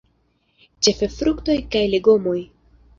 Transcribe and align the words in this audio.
Ĉefe 0.87 1.11
fruktoj 1.19 1.61
kaj 1.77 1.85
legomoj. 1.95 2.39